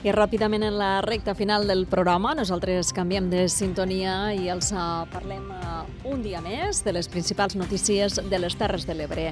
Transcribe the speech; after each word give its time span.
I 0.00 0.14
ràpidament 0.16 0.62
en 0.64 0.78
la 0.80 1.02
recta 1.04 1.34
final 1.36 1.66
del 1.68 1.82
programa 1.84 2.30
nosaltres 2.32 2.88
canviem 2.96 3.26
de 3.28 3.42
sintonia 3.52 4.30
i 4.32 4.46
els 4.48 4.70
uh, 4.72 5.02
parlem 5.12 5.50
uh, 5.52 5.82
un 6.08 6.22
dia 6.24 6.38
més 6.40 6.78
de 6.86 6.94
les 6.96 7.04
principals 7.12 7.52
notícies 7.52 8.16
de 8.16 8.38
les 8.40 8.56
Terres 8.56 8.86
de 8.88 8.96
l'Ebre. 8.96 9.26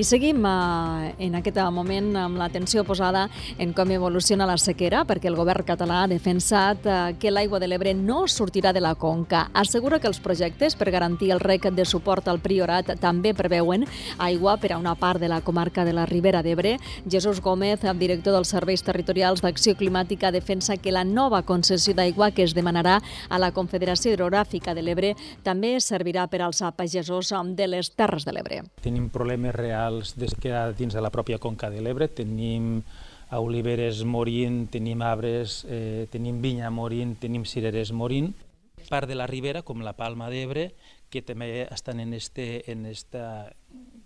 I 0.00 0.06
seguim 0.08 0.40
uh, 0.48 1.10
en 1.20 1.36
aquest 1.36 1.60
moment 1.76 2.08
amb 2.16 2.40
l'atenció 2.40 2.86
posada 2.88 3.26
en 3.60 3.74
com 3.76 3.92
evoluciona 3.92 4.46
la 4.48 4.56
sequera 4.56 5.02
perquè 5.04 5.28
el 5.28 5.36
govern 5.36 5.66
català 5.68 6.00
ha 6.06 6.08
defensat 6.08 6.88
que 7.20 7.34
l'aigua 7.34 7.60
de 7.60 7.68
l'Ebre 7.68 7.92
no 7.92 8.22
sortirà 8.24 8.72
de 8.72 8.80
la 8.80 8.94
conca. 8.94 9.50
Assegura 9.52 10.00
que 10.00 10.08
els 10.08 10.22
projectes 10.24 10.72
per 10.72 10.88
garantir 10.88 11.34
el 11.36 11.44
rec 11.44 11.68
de 11.68 11.84
suport 11.84 12.32
al 12.32 12.40
Priorat 12.40 12.94
també 12.96 13.34
preveuen 13.36 13.84
aigua 14.16 14.56
per 14.56 14.72
a 14.72 14.80
una 14.80 14.96
part 14.96 15.20
de 15.20 15.28
la 15.28 15.42
comarca 15.44 15.84
de 15.84 15.92
la 15.92 16.08
Ribera 16.08 16.40
d'Ebre. 16.40 16.78
Jesús 17.04 17.44
Gómez, 17.44 17.84
director 18.00 18.32
dels 18.32 18.56
Serveis 18.56 18.80
Territorials 18.88 19.44
d'Acció 19.44 19.76
Climàtica 19.76 20.13
Hidrogràfica 20.14 20.32
defensa 20.32 20.76
que 20.76 20.92
la 20.92 21.04
nova 21.04 21.42
concessió 21.42 21.94
d'aigua 21.94 22.30
que 22.30 22.44
es 22.44 22.54
demanarà 22.54 23.00
a 23.28 23.38
la 23.38 23.52
Confederació 23.52 24.12
Hidrogràfica 24.12 24.74
de 24.74 24.82
l'Ebre 24.82 25.14
també 25.42 25.80
servirà 25.80 26.28
per 26.28 26.42
als 26.42 26.62
pagesos 26.76 27.32
de 27.54 27.66
les 27.66 27.90
Terres 27.90 28.24
de 28.24 28.32
l'Ebre. 28.32 28.62
Tenim 28.82 29.08
problemes 29.10 29.54
reals 29.54 30.14
des 30.16 30.34
que 30.34 30.52
dins 30.78 30.94
de 30.94 31.00
la 31.00 31.10
pròpia 31.10 31.38
conca 31.38 31.70
de 31.70 31.80
l'Ebre, 31.80 32.08
tenim 32.08 32.82
oliveres 33.34 34.04
morint, 34.04 34.68
tenim 34.70 35.02
arbres, 35.02 35.64
eh, 35.68 36.06
tenim 36.10 36.40
vinya 36.40 36.70
morint, 36.70 37.18
tenim 37.18 37.44
cireres 37.44 37.92
morint. 37.92 38.34
Part 38.88 39.08
de 39.08 39.16
la 39.16 39.26
ribera, 39.26 39.62
com 39.62 39.80
la 39.80 39.94
Palma 39.96 40.28
d'Ebre, 40.30 40.74
que 41.10 41.22
també 41.22 41.66
estan 41.70 42.00
en, 42.00 42.14
este, 42.14 42.70
en 42.70 42.86
esta 42.86 43.54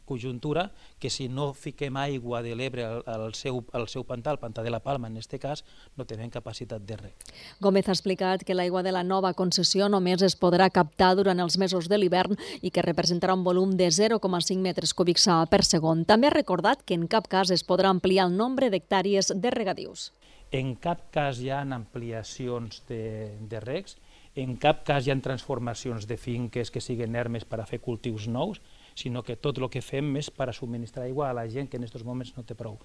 conjuntura 0.09 0.71
que 0.99 1.11
si 1.13 1.29
no 1.29 1.53
fiquem 1.55 1.97
aigua 2.01 2.41
de 2.43 2.55
l'Ebre 2.57 2.87
al, 2.87 3.03
al, 3.07 3.35
seu, 3.37 3.61
al 3.77 3.87
seu 3.93 4.07
pantà, 4.09 4.33
al 4.33 4.41
pantà 4.41 4.65
de 4.65 4.73
la 4.73 4.81
Palma 4.81 5.11
en 5.11 5.19
aquest 5.21 5.37
cas, 5.43 5.65
no 5.97 6.07
tenen 6.09 6.33
capacitat 6.33 6.83
de 6.89 6.97
rec. 6.97 7.29
Gómez 7.61 7.89
ha 7.89 7.97
explicat 7.97 8.45
que 8.45 8.57
l'aigua 8.57 8.83
de 8.83 8.95
la 8.97 9.05
nova 9.05 9.35
concessió 9.37 9.91
només 9.93 10.25
es 10.25 10.39
podrà 10.39 10.71
captar 10.73 11.15
durant 11.19 11.39
els 11.45 11.59
mesos 11.61 11.91
de 11.93 12.01
l'hivern 12.01 12.39
i 12.63 12.73
que 12.73 12.85
representarà 12.85 13.37
un 13.37 13.45
volum 13.45 13.77
de 13.77 13.91
0,5 13.93 14.59
metres 14.65 14.95
cúbics 14.95 15.29
per 15.51 15.63
segon. 15.65 16.05
També 16.09 16.29
ha 16.29 16.35
recordat 16.35 16.83
que 16.85 16.97
en 16.97 17.07
cap 17.07 17.29
cas 17.29 17.53
es 17.55 17.67
podrà 17.67 17.93
ampliar 17.93 18.29
el 18.29 18.37
nombre 18.37 18.71
d'hectàrees 18.73 19.35
de 19.37 19.53
regadius. 19.53 20.13
En 20.51 20.77
cap 20.81 21.11
cas 21.13 21.43
hi 21.45 21.51
ha 21.53 21.61
ampliacions 21.61 22.81
de, 22.89 23.37
de 23.51 23.61
recs, 23.61 23.99
en 24.39 24.57
cap 24.57 24.85
cas 24.87 25.05
hi 25.05 25.13
ha 25.13 25.17
transformacions 25.21 26.07
de 26.09 26.17
finques 26.17 26.71
que 26.71 26.81
siguin 26.81 27.17
ermes 27.19 27.45
per 27.45 27.61
a 27.61 27.67
fer 27.67 27.81
cultius 27.85 28.29
nous, 28.31 28.63
sinó 28.99 29.23
que 29.23 29.37
tot 29.37 29.59
el 29.59 29.69
que 29.71 29.83
fem 29.85 30.17
és 30.19 30.29
per 30.35 30.49
a 30.51 30.55
subministrar 30.57 31.07
aigua 31.07 31.31
a 31.31 31.37
la 31.37 31.47
gent 31.49 31.69
que 31.71 31.79
en 31.79 31.87
aquests 31.87 32.05
moments 32.05 32.35
no 32.37 32.43
té 32.43 32.57
prou. 32.59 32.77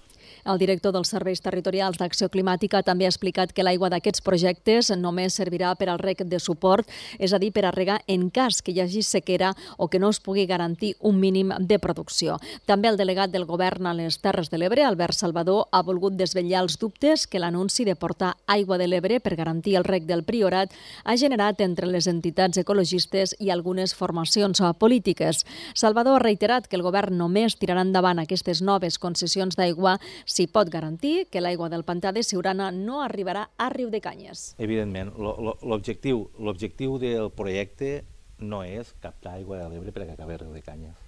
El 0.46 0.60
director 0.62 0.94
dels 0.94 1.10
Serveis 1.10 1.42
Territorials 1.42 1.98
d'Acció 1.98 2.30
Climàtica 2.30 2.82
també 2.86 3.08
ha 3.08 3.12
explicat 3.12 3.52
que 3.52 3.64
l'aigua 3.66 3.90
d'aquests 3.90 4.22
projectes 4.24 4.92
només 4.96 5.34
servirà 5.34 5.74
per 5.74 5.88
al 5.90 5.98
rec 5.98 6.22
de 6.24 6.38
suport, 6.38 6.86
és 7.18 7.34
a 7.34 7.40
dir, 7.42 7.50
per 7.52 7.66
a 7.66 7.74
regar 7.74 8.00
en 8.06 8.28
cas 8.30 8.62
que 8.62 8.72
hi 8.72 8.80
hagi 8.80 9.02
sequera 9.02 9.52
o 9.76 9.88
que 9.88 9.98
no 9.98 10.12
es 10.14 10.20
pugui 10.20 10.46
garantir 10.46 10.94
un 11.00 11.18
mínim 11.20 11.50
de 11.58 11.78
producció. 11.78 12.38
També 12.66 12.88
el 12.88 13.00
delegat 13.00 13.32
del 13.34 13.46
govern 13.48 13.86
a 13.86 13.94
les 13.94 14.20
Terres 14.22 14.50
de 14.50 14.58
l'Ebre, 14.58 14.84
Albert 14.84 15.18
Salvador, 15.18 15.66
ha 15.72 15.82
volgut 15.82 16.14
desvetllar 16.14 16.62
els 16.62 16.78
dubtes 16.78 17.26
que 17.26 17.42
l'anunci 17.42 17.84
de 17.84 17.96
portar 17.96 18.34
aigua 18.46 18.78
de 18.78 18.88
l'Ebre 18.88 19.20
per 19.20 19.34
garantir 19.36 19.76
el 19.76 19.84
rec 19.84 20.06
del 20.06 20.24
Priorat 20.24 20.72
ha 21.04 21.16
generat 21.16 21.60
entre 21.60 21.88
les 21.90 22.06
entitats 22.06 22.58
ecologistes 22.60 23.34
i 23.40 23.50
algunes 23.50 23.94
formacions 23.94 24.62
polítiques. 24.78 25.44
Salvador 25.74 26.03
Salvador 26.04 26.20
ha 26.20 26.28
reiterat 26.28 26.66
que 26.68 26.76
el 26.76 26.82
govern 26.84 27.14
només 27.16 27.54
tirarà 27.56 27.80
endavant 27.80 28.18
aquestes 28.20 28.58
noves 28.60 28.98
concessions 29.00 29.56
d'aigua 29.56 29.94
si 30.28 30.44
pot 30.52 30.68
garantir 30.68 31.30
que 31.32 31.40
l'aigua 31.40 31.70
del 31.72 31.80
pantà 31.88 32.10
de 32.12 32.20
Siurana 32.20 32.66
no 32.76 32.98
arribarà 33.00 33.46
a 33.56 33.70
Riu 33.72 33.88
de 33.88 34.02
Canyes. 34.04 34.42
Evidentment, 34.60 35.14
l'objectiu 35.16 36.98
del 37.00 37.30
projecte 37.32 38.02
no 38.36 38.60
és 38.68 38.90
captar 39.00 39.38
aigua 39.38 39.62
de 39.62 39.70
l'Ebre 39.70 39.94
per 39.96 40.02
acabar 40.04 40.36
Riu 40.42 40.52
de 40.52 40.60
Canyes. 40.60 40.98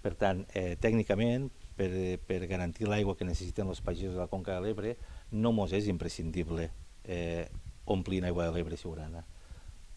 Per 0.00 0.12
tant, 0.14 0.44
eh, 0.54 0.76
tècnicament, 0.78 1.48
per, 1.74 1.90
per 2.22 2.46
garantir 2.46 2.86
l'aigua 2.86 3.16
que 3.18 3.26
necessiten 3.26 3.66
els 3.66 3.82
pagesos 3.82 4.14
de 4.14 4.22
la 4.22 4.28
Conca 4.30 4.54
de 4.54 4.62
l'Ebre, 4.62 4.94
no 5.32 5.50
mos 5.50 5.74
és 5.74 5.88
imprescindible 5.90 6.68
eh, 7.02 7.48
omplir 7.84 8.22
aigua 8.22 8.46
de 8.46 8.54
l'Ebre 8.54 8.78
Siurana. 8.78 9.24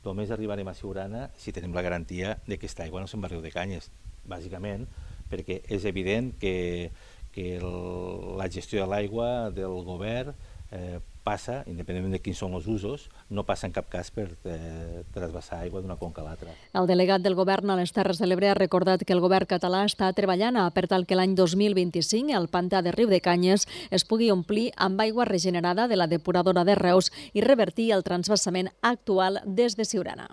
Només 0.04 0.34
arribarem 0.34 0.66
a 0.66 0.74
Siurana 0.74 1.28
si 1.38 1.54
tenim 1.54 1.78
la 1.78 1.86
garantia 1.86 2.40
de 2.48 2.58
que 2.58 2.66
aquesta 2.66 2.82
aigua 2.88 3.04
no 3.04 3.06
se'n 3.06 3.22
va 3.22 3.30
Riu 3.30 3.46
de 3.46 3.54
Canyes 3.54 3.92
bàsicament 4.30 4.88
perquè 5.32 5.62
és 5.72 5.86
evident 5.90 6.34
que, 6.40 6.92
que 7.34 7.56
el, 7.58 8.38
la 8.38 8.50
gestió 8.52 8.84
de 8.84 8.90
l'aigua 8.92 9.50
del 9.56 9.82
govern 9.88 10.36
eh, 10.74 11.00
passa, 11.24 11.62
independentment 11.72 12.18
de 12.18 12.20
quins 12.20 12.42
són 12.44 12.56
els 12.58 12.68
usos, 12.68 13.06
no 13.32 13.46
passa 13.48 13.68
en 13.70 13.74
cap 13.76 13.88
cas 13.92 14.10
per 14.12 14.26
eh, 14.44 15.04
trasbassar 15.16 15.62
aigua 15.64 15.82
d'una 15.82 15.96
conca 16.00 16.22
a 16.22 16.26
l'altra. 16.28 16.52
El 16.76 16.90
delegat 16.90 17.24
del 17.24 17.38
govern 17.40 17.72
a 17.72 17.78
les 17.80 17.96
Terres 17.96 18.20
de 18.20 18.28
l'Ebre 18.28 18.52
ha 18.52 18.58
recordat 18.60 19.06
que 19.08 19.16
el 19.16 19.24
govern 19.24 19.48
català 19.50 19.86
està 19.88 20.12
treballant 20.14 20.60
per 20.76 20.86
tal 20.92 21.08
que 21.08 21.18
l'any 21.18 21.38
2025 21.40 22.36
el 22.36 22.50
pantà 22.52 22.84
de 22.84 22.92
Riu 22.92 23.10
de 23.10 23.22
Canyes 23.24 23.68
es 23.90 24.04
pugui 24.06 24.32
omplir 24.36 24.72
amb 24.76 25.00
aigua 25.02 25.26
regenerada 25.30 25.88
de 25.88 26.00
la 26.00 26.10
depuradora 26.12 26.68
de 26.68 26.76
Reus 26.76 27.12
i 27.34 27.42
revertir 27.42 27.94
el 27.96 28.04
transbassament 28.04 28.74
actual 28.82 29.40
des 29.46 29.80
de 29.80 29.88
Siurana. 29.88 30.28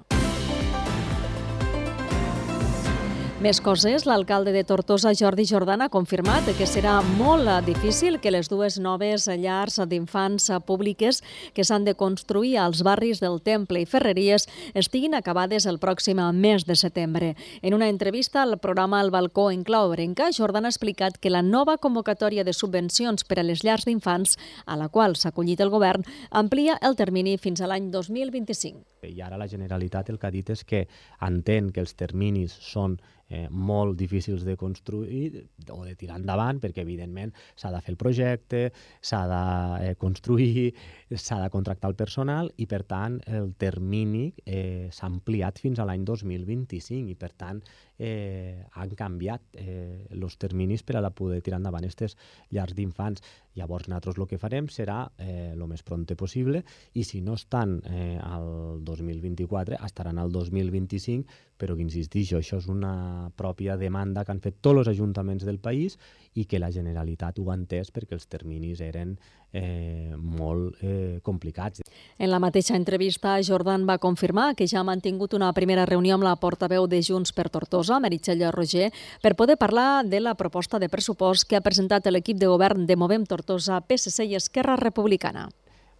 Més 3.40 3.56
coses, 3.64 4.02
l'alcalde 4.04 4.52
de 4.52 4.60
Tortosa, 4.68 5.14
Jordi 5.16 5.46
Jordan, 5.48 5.80
ha 5.80 5.88
confirmat 5.88 6.44
que 6.58 6.66
serà 6.68 6.98
molt 7.16 7.48
difícil 7.64 8.18
que 8.20 8.28
les 8.28 8.50
dues 8.52 8.74
noves 8.84 9.24
llars 9.40 9.78
d'infants 9.88 10.50
públiques 10.68 11.22
que 11.56 11.64
s'han 11.64 11.86
de 11.86 11.94
construir 11.96 12.58
als 12.60 12.82
barris 12.84 13.22
del 13.24 13.38
Temple 13.40 13.80
i 13.80 13.86
Ferreries 13.88 14.44
estiguin 14.76 15.16
acabades 15.16 15.64
el 15.64 15.80
pròxim 15.80 16.20
mes 16.36 16.66
de 16.68 16.76
setembre. 16.76 17.30
En 17.62 17.72
una 17.72 17.88
entrevista 17.88 18.42
al 18.42 18.58
programa 18.58 19.00
El 19.00 19.10
Balcó 19.10 19.50
en 19.50 19.64
Clau 19.64 19.88
Brenca, 19.88 20.28
Jordan 20.36 20.66
ha 20.66 20.72
explicat 20.74 21.16
que 21.16 21.32
la 21.32 21.40
nova 21.40 21.78
convocatòria 21.78 22.44
de 22.44 22.52
subvencions 22.52 23.24
per 23.24 23.40
a 23.40 23.42
les 23.42 23.64
llars 23.64 23.88
d'infants, 23.88 24.36
a 24.66 24.76
la 24.76 24.90
qual 24.90 25.16
s'ha 25.16 25.32
acollit 25.32 25.64
el 25.64 25.72
govern, 25.72 26.04
amplia 26.30 26.76
el 26.82 26.92
termini 26.94 27.38
fins 27.38 27.64
a 27.64 27.72
l'any 27.72 27.88
2025. 27.88 28.84
I 29.08 29.22
ara 29.24 29.40
la 29.40 29.48
Generalitat 29.48 30.10
el 30.12 30.20
que 30.20 30.28
ha 30.28 30.34
dit 30.34 30.52
és 30.52 30.60
que 30.60 30.84
entén 31.24 31.72
que 31.72 31.80
els 31.80 31.96
terminis 31.96 32.52
són 32.60 32.98
eh, 33.30 33.46
molt 33.50 33.96
difícils 33.98 34.44
de 34.44 34.56
construir 34.60 35.46
o 35.70 35.84
de 35.86 35.94
tirar 35.96 36.18
endavant, 36.20 36.60
perquè 36.60 36.82
evidentment 36.84 37.32
s'ha 37.54 37.70
de 37.72 37.80
fer 37.80 37.94
el 37.94 38.00
projecte, 38.00 38.62
s'ha 39.00 39.22
de 39.30 39.42
eh, 39.86 39.94
construir, 40.00 40.74
s'ha 41.14 41.40
de 41.40 41.50
contractar 41.54 41.90
el 41.90 41.96
personal 41.96 42.50
i 42.58 42.66
per 42.70 42.82
tant 42.90 43.20
el 43.30 43.54
termini 43.58 44.28
eh, 44.44 44.90
s'ha 44.92 45.08
ampliat 45.08 45.62
fins 45.62 45.80
a 45.80 45.86
l'any 45.88 46.04
2025 46.04 47.14
i 47.14 47.16
per 47.18 47.32
tant 47.32 47.62
eh, 48.00 48.64
han 48.72 48.94
canviat 48.96 49.60
els 49.60 50.34
eh, 50.34 50.38
terminis 50.40 50.82
per 50.82 50.96
a 50.96 51.04
la 51.04 51.12
poder 51.12 51.42
tirar 51.44 51.60
endavant 51.60 51.84
aquestes 51.84 52.16
llars 52.50 52.74
d'infants. 52.74 53.22
Llavors 53.60 53.90
nosaltres 53.90 54.16
el 54.16 54.28
que 54.30 54.40
farem 54.40 54.70
serà 54.72 55.02
eh, 55.18 55.52
el 55.52 55.66
més 55.68 55.84
pronte 55.84 56.16
possible 56.16 56.64
i 56.94 57.04
si 57.04 57.20
no 57.20 57.36
estan 57.36 57.78
eh, 57.84 58.16
al 58.22 58.80
2024 58.86 59.82
estaran 59.84 60.18
al 60.18 60.32
2025 60.32 61.50
però 61.60 61.76
que 61.76 61.84
insistixo, 61.84 62.38
això 62.40 62.56
és 62.56 62.70
una 62.72 63.28
pròpia 63.36 63.76
demanda 63.76 64.24
que 64.24 64.32
han 64.32 64.40
fet 64.40 64.62
tots 64.64 64.80
els 64.80 64.94
ajuntaments 64.94 65.44
del 65.44 65.60
país 65.60 65.98
i 66.40 66.46
que 66.48 66.60
la 66.62 66.70
Generalitat 66.72 67.38
ho 67.38 67.50
ha 67.50 67.58
entès 67.58 67.92
perquè 67.92 68.16
els 68.16 68.28
terminis 68.32 68.80
eren 68.86 69.16
eh, 69.52 70.14
molt 70.16 70.78
eh, 70.80 71.18
complicats. 71.26 71.82
En 72.16 72.30
la 72.30 72.38
mateixa 72.42 72.76
entrevista, 72.78 73.34
Jordan 73.42 73.84
va 73.88 73.98
confirmar 73.98 74.54
que 74.56 74.68
ja 74.70 74.80
ha 74.80 74.86
mantingut 74.86 75.34
una 75.34 75.50
primera 75.52 75.84
reunió 75.90 76.16
amb 76.16 76.24
la 76.24 76.36
portaveu 76.40 76.86
de 76.86 77.02
Junts 77.02 77.34
per 77.34 77.48
Tortosa, 77.50 77.89
Meritxell 77.98 78.44
Roger, 78.54 78.92
per 79.22 79.34
poder 79.34 79.56
parlar 79.58 80.04
de 80.04 80.20
la 80.20 80.36
proposta 80.38 80.78
de 80.78 80.88
pressupost 80.88 81.48
que 81.48 81.56
ha 81.58 81.64
presentat 81.64 82.06
l'equip 82.06 82.38
de 82.38 82.46
govern 82.46 82.86
de 82.86 82.94
Movem 82.94 83.24
Tortosa, 83.26 83.80
PSC 83.80 84.28
i 84.30 84.36
Esquerra 84.38 84.76
Republicana. 84.76 85.48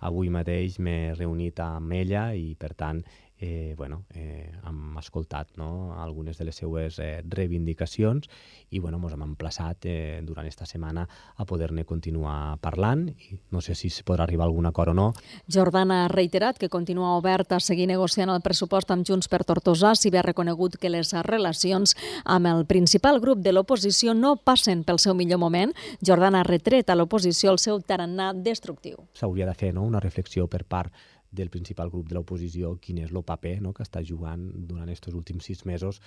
Avui 0.01 0.31
mateix 0.33 0.79
m'he 0.79 1.13
reunit 1.17 1.59
amb 1.61 1.93
ella 1.93 2.31
i, 2.33 2.55
per 2.55 2.73
tant, 2.79 3.03
eh, 3.41 3.75
bueno, 3.77 4.05
eh, 4.15 4.53
hem 4.69 4.99
escoltat 4.99 5.57
no, 5.57 5.97
algunes 6.01 6.37
de 6.39 6.45
les 6.45 6.57
seues 6.57 6.99
eh, 6.99 7.23
reivindicacions 7.25 8.29
i 8.71 8.79
bueno, 8.79 9.01
ens 9.01 9.15
hem 9.17 9.25
emplaçat 9.25 9.87
eh, 9.89 10.21
durant 10.23 10.45
aquesta 10.45 10.67
setmana 10.69 11.07
a 11.37 11.47
poder-ne 11.49 11.87
continuar 11.89 12.59
parlant 12.61 13.07
i 13.09 13.39
no 13.51 13.63
sé 13.65 13.75
si 13.75 13.89
es 13.89 14.03
podrà 14.05 14.27
arribar 14.27 14.45
a 14.45 14.51
algun 14.51 14.69
acord 14.69 14.93
o 14.93 14.95
no. 14.95 15.07
Jordana 15.49 16.05
ha 16.05 16.11
reiterat 16.13 16.59
que 16.61 16.69
continua 16.69 17.17
obert 17.17 17.53
a 17.57 17.61
seguir 17.61 17.89
negociant 17.89 18.31
el 18.31 18.43
pressupost 18.45 18.93
amb 18.93 19.09
Junts 19.09 19.31
per 19.33 19.43
Tortosa 19.49 19.95
si 19.97 20.13
bé 20.13 20.21
ha 20.21 20.27
reconegut 20.27 20.77
que 20.77 20.93
les 20.93 21.15
relacions 21.25 21.97
amb 22.25 22.51
el 22.51 22.67
principal 22.67 23.23
grup 23.25 23.41
de 23.41 23.55
l'oposició 23.57 24.13
no 24.15 24.37
passen 24.37 24.85
pel 24.85 25.01
seu 25.01 25.17
millor 25.17 25.41
moment. 25.41 25.73
Jordana 26.05 26.45
ha 26.45 26.49
retret 26.49 26.91
a 26.91 26.99
l'oposició 26.99 27.55
el 27.55 27.59
seu 27.59 27.81
tarannà 27.81 28.35
destructiu. 28.37 29.01
S'hauria 29.17 29.49
de 29.49 29.57
fer 29.57 29.73
no, 29.73 29.87
una 29.89 30.01
reflexió 30.05 30.47
per 30.47 30.65
part 30.69 30.93
del 31.31 31.51
principal 31.51 31.91
grup 31.91 32.09
de 32.11 32.17
l'oposició 32.17 32.75
quin 32.83 32.99
és 33.05 33.13
el 33.15 33.23
paper 33.27 33.57
no, 33.63 33.73
que 33.73 33.87
està 33.87 34.03
jugant 34.07 34.49
durant 34.71 34.89
aquests 34.89 35.15
últims 35.15 35.47
sis 35.51 35.65
mesos 35.69 36.01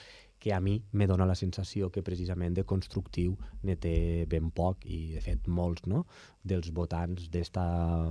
que 0.43 0.51
a 0.51 0.59
mi 0.59 0.83
me 0.91 1.07
dona 1.07 1.23
la 1.23 1.37
sensació 1.39 1.87
que 1.87 2.01
precisament 2.03 2.51
de 2.51 2.65
constructiu 2.67 3.37
ne 3.63 3.77
té 3.79 4.25
ben 4.27 4.49
poc 4.51 4.83
i 4.91 5.13
de 5.13 5.21
fet 5.23 5.45
molts 5.47 5.85
no, 5.87 6.01
dels 6.43 6.67
votants 6.75 7.29
d'esta 7.31 7.63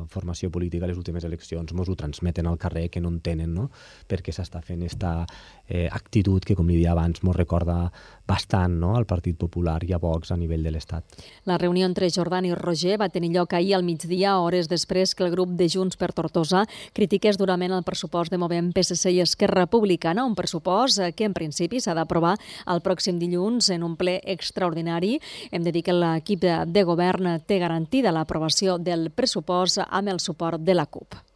formació 0.08 0.49
política 0.49 0.87
a 0.87 0.88
les 0.88 0.96
últimes 0.96 1.26
eleccions 1.29 1.75
mos 1.76 1.90
ho 1.93 1.96
transmeten 2.00 2.49
al 2.49 2.56
carrer 2.56 2.87
que 2.88 3.02
no 3.05 3.11
entenen 3.12 3.52
no, 3.52 3.67
perquè 4.08 4.32
s'està 4.32 4.62
fent 4.64 4.81
aquesta 4.81 5.26
eh, 5.69 5.90
actitud 5.93 6.40
que 6.40 6.56
com 6.56 6.70
li 6.73 6.79
dia 6.79 6.94
abans 6.94 7.20
mos 7.20 7.37
recorda 7.37 7.90
bastant 8.25 8.78
no, 8.81 8.94
al 8.96 9.05
Partit 9.05 9.37
Popular 9.37 9.82
i 9.85 9.93
a 9.93 10.00
Vox 10.00 10.32
a 10.32 10.40
nivell 10.40 10.64
de 10.64 10.73
l'Estat. 10.73 11.20
La 11.44 11.58
reunió 11.61 11.85
entre 11.85 12.08
Jordan 12.08 12.49
i 12.49 12.55
Roger 12.56 12.96
va 12.96 13.11
tenir 13.12 13.35
lloc 13.37 13.52
ahir 13.52 13.76
al 13.76 13.85
migdia, 13.85 14.38
hores 14.40 14.73
després 14.73 15.12
que 15.12 15.28
el 15.28 15.35
grup 15.37 15.52
de 15.61 15.69
Junts 15.69 16.00
per 16.00 16.14
Tortosa 16.17 16.64
critiqués 16.96 17.37
durament 17.37 17.76
el 17.76 17.85
pressupost 17.85 18.32
de 18.32 18.40
Movem 18.40 18.73
PSC 18.73 19.12
i 19.12 19.20
Esquerra 19.20 19.67
Republicana, 19.67 20.25
un 20.25 20.38
pressupost 20.38 21.05
que 21.12 21.28
en 21.28 21.37
principi 21.37 21.85
s'ha 21.85 21.93
d'aprovar 21.93 22.21
aprovar 22.22 22.38
el 22.70 22.82
pròxim 22.82 23.19
dilluns 23.19 23.70
en 23.74 23.82
un 23.82 23.96
ple 23.96 24.20
extraordinari. 24.24 25.19
Hem 25.50 25.64
de 25.64 25.72
dir 25.72 25.82
que 25.82 25.96
l'equip 25.96 26.44
de 26.44 26.84
govern 26.84 27.40
té 27.46 27.58
garantida 27.58 28.12
l'aprovació 28.12 28.78
del 28.78 29.10
pressupost 29.10 29.82
amb 29.88 30.08
el 30.08 30.20
suport 30.20 30.62
de 30.62 30.74
la 30.74 30.86
CUP. 30.86 31.31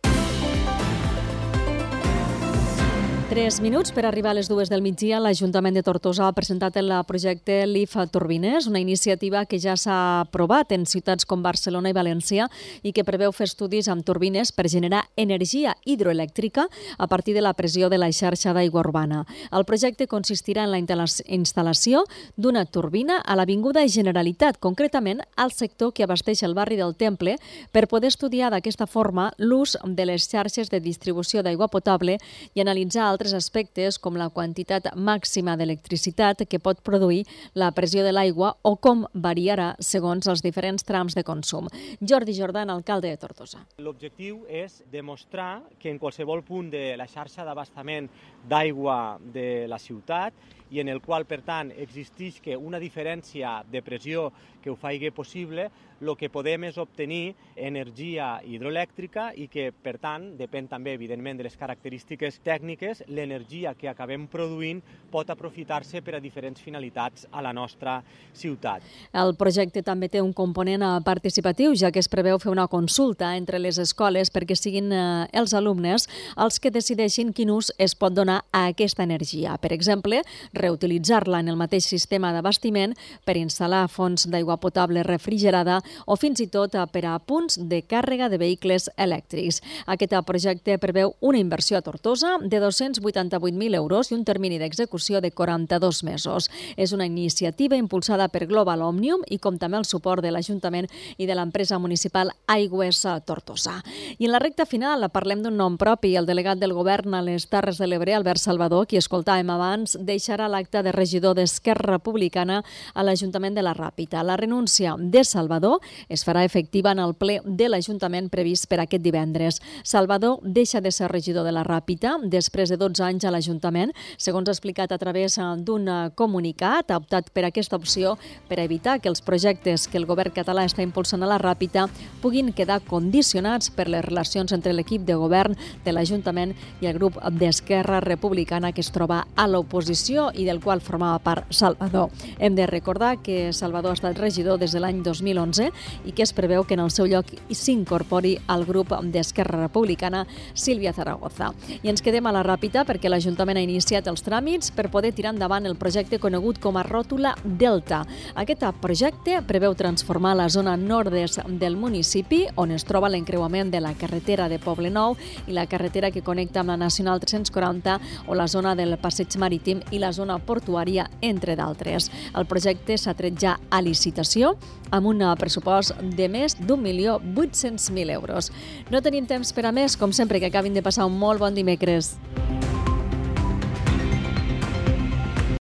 3 3.36 3.60
minuts 3.60 3.92
per 3.92 4.06
arribar 4.08 4.30
a 4.30 4.36
les 4.38 4.48
dues 4.48 4.70
del 4.72 4.80
migdia. 4.80 5.18
L'Ajuntament 5.20 5.74
de 5.76 5.82
Tortosa 5.84 6.24
ha 6.24 6.32
presentat 6.32 6.78
el 6.80 6.88
projecte 7.04 7.66
LIF 7.68 7.98
Turbines, 8.08 8.64
una 8.64 8.80
iniciativa 8.80 9.42
que 9.44 9.58
ja 9.60 9.74
s'ha 9.76 10.22
aprovat 10.22 10.72
en 10.72 10.86
ciutats 10.88 11.26
com 11.28 11.42
Barcelona 11.44 11.92
i 11.92 11.92
València 11.92 12.46
i 12.80 12.94
que 12.96 13.04
preveu 13.04 13.34
fer 13.36 13.44
estudis 13.50 13.90
amb 13.92 14.06
turbines 14.08 14.54
per 14.56 14.70
generar 14.72 15.02
energia 15.20 15.74
hidroelèctrica 15.84 16.64
a 16.96 17.08
partir 17.12 17.34
de 17.34 17.42
la 17.44 17.52
pressió 17.52 17.90
de 17.92 17.98
la 17.98 18.08
xarxa 18.08 18.54
d'aigua 18.56 18.80
urbana. 18.80 19.26
El 19.52 19.68
projecte 19.68 20.08
consistirà 20.08 20.64
en 20.64 20.72
la 20.72 20.80
instal·lació 20.80 22.06
d'una 22.38 22.64
turbina 22.64 23.20
a 23.20 23.36
l'Avinguda 23.36 23.84
Generalitat, 23.84 24.56
concretament 24.56 25.20
al 25.36 25.52
sector 25.52 25.92
que 25.92 26.08
abasteix 26.08 26.42
el 26.42 26.56
barri 26.56 26.80
del 26.80 26.96
Temple, 26.96 27.36
per 27.70 27.84
poder 27.84 28.08
estudiar 28.08 28.48
d'aquesta 28.48 28.88
forma 28.88 29.28
l'ús 29.36 29.76
de 29.84 30.08
les 30.08 30.24
xarxes 30.24 30.72
de 30.72 30.80
distribució 30.80 31.44
d'aigua 31.44 31.68
potable 31.68 32.16
i 32.54 32.64
analitzar 32.64 33.04
altres 33.04 33.25
aspectes 33.34 33.98
com 33.98 34.16
la 34.18 34.28
quantitat 34.30 34.92
màxima 34.94 35.56
d'electricitat 35.56 36.44
que 36.46 36.60
pot 36.62 36.82
produir 36.84 37.24
la 37.54 37.72
pressió 37.72 38.04
de 38.04 38.12
l'aigua 38.12 38.52
o 38.62 38.76
com 38.76 39.06
variarà 39.14 39.74
segons 39.80 40.28
els 40.28 40.42
diferents 40.44 40.84
trams 40.84 41.16
de 41.16 41.24
consum. 41.24 41.66
Jordi 42.00 42.34
Jordan, 42.36 42.70
alcalde 42.70 43.10
de 43.10 43.16
Tortosa. 43.16 43.64
L'objectiu 43.78 44.44
és 44.48 44.82
demostrar 44.92 45.62
que 45.78 45.90
en 45.90 45.98
qualsevol 45.98 46.44
punt 46.46 46.70
de 46.70 46.96
la 46.96 47.08
xarxa 47.08 47.44
d'abastament 47.44 48.10
d'aigua 48.48 49.18
de 49.20 49.66
la 49.66 49.78
ciutat 49.78 50.34
i 50.70 50.80
en 50.80 50.88
el 50.88 51.00
qual, 51.00 51.26
per 51.26 51.42
tant, 51.46 51.72
existeix 51.76 52.40
que 52.42 52.56
una 52.56 52.80
diferència 52.82 53.62
de 53.70 53.82
pressió 53.82 54.30
que 54.62 54.70
ho 54.70 54.76
faci 54.76 55.12
possible, 55.14 55.70
el 56.00 56.12
que 56.18 56.28
podem 56.28 56.66
és 56.68 56.76
obtenir 56.76 57.34
energia 57.56 58.36
hidroelèctrica 58.44 59.30
i 59.38 59.46
que, 59.48 59.70
per 59.70 59.96
tant, 60.02 60.32
depèn 60.36 60.66
també, 60.68 60.92
evidentment, 60.96 61.38
de 61.38 61.46
les 61.46 61.56
característiques 61.56 62.40
tècniques, 62.44 63.02
l'energia 63.08 63.72
que 63.78 63.88
acabem 63.88 64.26
produint 64.28 64.82
pot 65.12 65.30
aprofitar-se 65.32 66.02
per 66.04 66.16
a 66.18 66.20
diferents 66.20 66.60
finalitats 66.60 67.28
a 67.30 67.44
la 67.44 67.54
nostra 67.56 68.00
ciutat. 68.34 68.84
El 69.16 69.36
projecte 69.38 69.84
també 69.86 70.10
té 70.12 70.20
un 70.20 70.34
component 70.36 70.84
eh, 70.84 70.92
participatiu, 71.06 71.72
ja 71.78 71.92
que 71.94 72.02
es 72.02 72.10
preveu 72.12 72.40
fer 72.42 72.52
una 72.52 72.68
consulta 72.68 73.32
entre 73.38 73.60
les 73.62 73.78
escoles 73.80 74.32
perquè 74.34 74.58
siguin 74.58 74.92
eh, 74.92 75.06
els 75.32 75.54
alumnes 75.56 76.08
els 76.36 76.60
que 76.60 76.74
decideixin 76.74 77.32
quin 77.32 77.54
ús 77.54 77.72
es 77.78 77.96
pot 77.96 78.12
donar 78.12 78.42
a 78.52 78.66
aquesta 78.72 79.06
energia. 79.06 79.56
Per 79.62 79.72
exemple, 79.72 80.20
reutilitzar-la 80.56 81.40
en 81.40 81.52
el 81.52 81.60
mateix 81.60 81.86
sistema 81.86 82.32
d'abastiment 82.34 82.94
per 83.24 83.36
instal·lar 83.38 83.86
fonts 83.92 84.26
d'aigua 84.30 84.58
potable 84.62 85.02
refrigerada 85.06 85.80
o 86.06 86.16
fins 86.16 86.40
i 86.40 86.48
tot 86.50 86.74
per 86.92 87.04
a 87.06 87.18
punts 87.18 87.58
de 87.60 87.82
càrrega 87.86 88.28
de 88.32 88.38
vehicles 88.40 88.90
elèctrics. 88.96 89.62
Aquest 89.86 90.14
projecte 90.26 90.78
preveu 90.78 91.14
una 91.20 91.38
inversió 91.38 91.78
a 91.78 91.82
Tortosa 91.82 92.36
de 92.40 92.60
288.000 92.60 93.74
euros 93.74 94.10
i 94.10 94.14
un 94.14 94.24
termini 94.24 94.58
d'execució 94.58 95.20
de 95.20 95.30
42 95.30 96.02
mesos. 96.04 96.50
És 96.76 96.92
una 96.92 97.06
iniciativa 97.06 97.76
impulsada 97.76 98.28
per 98.28 98.46
Global 98.46 98.82
Omnium 98.82 99.22
i 99.28 99.38
compta 99.38 99.66
amb 99.66 99.80
el 99.80 99.84
suport 99.84 100.22
de 100.22 100.32
l'Ajuntament 100.32 100.88
i 101.16 101.26
de 101.26 101.34
l'empresa 101.34 101.78
municipal 101.78 102.32
Aigües 102.46 103.04
Tortosa. 103.26 103.82
I 104.18 104.26
en 104.26 104.32
la 104.32 104.42
recta 104.42 104.66
final 104.66 105.06
parlem 105.12 105.42
d'un 105.44 105.56
nom 105.56 105.76
propi. 105.78 106.14
El 106.16 106.26
delegat 106.26 106.58
del 106.58 106.74
govern 106.76 107.14
a 107.14 107.22
les 107.22 107.48
Terres 107.50 107.78
de 107.78 107.86
l'Ebre, 107.86 108.14
Albert 108.14 108.42
Salvador, 108.42 108.86
qui 108.86 108.98
escoltàvem 109.00 109.50
abans, 109.52 109.96
deixarà 110.00 110.45
l'acte 110.48 110.82
de 110.82 110.92
regidor 110.92 111.34
d'Esquerra 111.36 111.96
Republicana 111.96 112.62
a 112.94 113.02
l'Ajuntament 113.02 113.54
de 113.56 113.62
la 113.62 113.74
Ràpita. 113.74 114.22
La 114.24 114.36
renúncia 114.36 114.94
de 114.98 115.24
Salvador 115.24 115.80
es 116.08 116.24
farà 116.26 116.44
efectiva 116.44 116.92
en 116.92 117.00
el 117.02 117.14
ple 117.14 117.40
de 117.44 117.68
l'Ajuntament 117.68 118.30
previst 118.30 118.68
per 118.70 118.80
aquest 118.80 119.02
divendres. 119.04 119.60
Salvador 119.84 120.40
deixa 120.42 120.80
de 120.80 120.92
ser 120.92 121.10
regidor 121.12 121.44
de 121.44 121.52
la 121.52 121.64
Ràpita 121.64 122.16
després 122.22 122.70
de 122.70 122.76
12 122.80 123.04
anys 123.04 123.24
a 123.24 123.32
l'Ajuntament. 123.34 123.92
Segons 124.18 124.48
ha 124.48 124.54
explicat 124.56 124.92
a 124.92 124.98
través 124.98 125.36
d'un 125.36 125.88
comunicat, 126.14 126.90
ha 126.90 127.00
optat 127.00 127.30
per 127.34 127.46
aquesta 127.46 127.76
opció 127.76 128.16
per 128.48 128.60
evitar 128.60 129.00
que 129.00 129.08
els 129.08 129.22
projectes 129.22 129.86
que 129.88 129.98
el 129.98 130.06
govern 130.06 130.34
català 130.34 130.64
està 130.66 130.82
impulsant 130.84 131.22
a 131.22 131.30
la 131.30 131.38
Ràpita 131.42 131.86
puguin 132.22 132.52
quedar 132.56 132.80
condicionats 132.86 133.70
per 133.70 133.88
les 133.88 134.04
relacions 134.04 134.52
entre 134.52 134.74
l'equip 134.74 135.04
de 135.06 135.16
govern 135.18 135.56
de 135.84 135.92
l'Ajuntament 135.92 136.54
i 136.80 136.88
el 136.90 136.96
grup 136.98 137.18
d'Esquerra 137.38 138.00
Republicana 138.04 138.72
que 138.72 138.82
es 138.84 138.92
troba 138.94 139.24
a 139.36 139.46
l'oposició 139.48 140.30
i 140.36 140.44
del 140.44 140.60
qual 140.60 140.80
formava 140.80 141.18
part 141.18 141.50
Salvador. 141.50 142.10
Hem 142.38 142.54
de 142.54 142.66
recordar 142.66 143.16
que 143.22 143.52
Salvador 143.52 143.94
ha 143.94 143.98
estat 143.98 144.18
regidor 144.18 144.58
des 144.60 144.72
de 144.72 144.80
l'any 144.80 145.02
2011 145.02 145.70
i 146.04 146.12
que 146.12 146.22
es 146.22 146.32
preveu 146.36 146.64
que 146.64 146.74
en 146.74 146.84
el 146.84 146.90
seu 146.90 147.06
lloc 147.10 147.32
s'incorpori 147.50 148.36
al 148.46 148.66
grup 148.66 148.92
d'Esquerra 149.02 149.62
Republicana 149.62 150.26
Sílvia 150.54 150.92
Zaragoza. 150.92 151.52
I 151.82 151.90
ens 151.90 152.02
quedem 152.02 152.26
a 152.26 152.34
la 152.34 152.44
ràpida 152.46 152.84
perquè 152.86 153.10
l'Ajuntament 153.10 153.58
ha 153.58 153.64
iniciat 153.64 154.06
els 154.10 154.24
tràmits 154.26 154.72
per 154.74 154.90
poder 154.92 155.12
tirar 155.16 155.34
endavant 155.34 155.66
el 155.66 155.76
projecte 155.76 156.20
conegut 156.22 156.60
com 156.60 156.76
a 156.76 156.84
Ròtula 156.86 157.34
Delta. 157.44 158.04
Aquest 158.34 158.64
projecte 158.80 159.40
preveu 159.46 159.74
transformar 159.74 160.34
la 160.36 160.48
zona 160.48 160.76
nord-est 160.76 161.42
del 161.60 161.76
municipi, 161.76 162.46
on 162.56 162.72
es 162.72 162.84
troba 162.84 163.10
l'encreuament 163.12 163.70
de 163.70 163.80
la 163.80 163.94
carretera 163.94 164.48
de 164.48 164.58
Poble 164.58 164.90
Nou 164.90 165.16
i 165.46 165.54
la 165.56 165.66
carretera 165.66 166.10
que 166.10 166.22
connecta 166.24 166.60
amb 166.60 166.72
la 166.72 166.78
Nacional 166.80 167.20
340 167.20 167.98
o 168.26 168.34
la 168.34 168.48
zona 168.48 168.74
del 168.74 168.96
passeig 168.98 169.36
marítim 169.38 169.82
i 169.90 170.00
la 170.02 170.12
zona 170.26 170.38
portuària, 170.42 171.06
entre 171.22 171.56
d'altres. 171.56 172.10
El 172.34 172.46
projecte 172.50 172.98
s'ha 172.98 173.14
tret 173.14 173.38
ja 173.40 173.56
a 173.70 173.80
licitació 173.80 174.56
amb 174.90 175.06
un 175.06 175.22
pressupost 175.38 175.94
de 176.18 176.28
més 176.28 176.58
d'un 176.58 176.82
milió 176.82 177.20
800.000 177.20 178.10
euros. 178.18 178.52
No 178.90 179.02
tenim 179.02 179.26
temps 179.26 179.52
per 179.52 179.66
a 179.66 179.72
més, 179.72 179.96
com 179.96 180.12
sempre, 180.12 180.40
que 180.40 180.50
acabin 180.50 180.74
de 180.74 180.82
passar 180.82 181.06
un 181.06 181.18
molt 181.18 181.40
bon 181.40 181.54
dimecres. 181.54 182.16